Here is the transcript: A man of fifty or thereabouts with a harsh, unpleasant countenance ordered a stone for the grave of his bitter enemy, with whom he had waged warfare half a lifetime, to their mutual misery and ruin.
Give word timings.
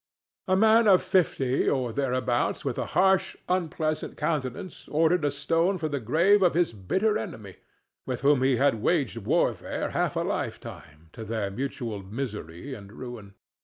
A 0.47 0.55
man 0.55 0.87
of 0.87 1.03
fifty 1.03 1.69
or 1.69 1.93
thereabouts 1.93 2.65
with 2.65 2.79
a 2.79 2.87
harsh, 2.97 3.35
unpleasant 3.47 4.17
countenance 4.17 4.87
ordered 4.87 5.23
a 5.23 5.29
stone 5.29 5.77
for 5.77 5.87
the 5.89 5.99
grave 5.99 6.41
of 6.41 6.55
his 6.55 6.73
bitter 6.73 7.19
enemy, 7.19 7.57
with 8.07 8.21
whom 8.21 8.41
he 8.41 8.55
had 8.55 8.81
waged 8.81 9.17
warfare 9.17 9.91
half 9.91 10.15
a 10.15 10.21
lifetime, 10.21 11.09
to 11.13 11.23
their 11.23 11.51
mutual 11.51 12.01
misery 12.01 12.73
and 12.73 12.91
ruin. 12.93 13.35